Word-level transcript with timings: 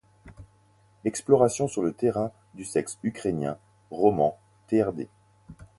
Explorations 1.05 1.67
sur 1.67 1.83
le 1.83 1.93
terrain 1.93 2.31
du 2.55 2.65
sexe 2.65 2.97
ukrainien, 3.03 3.59
roman, 3.91 4.39
trd. 4.67 5.07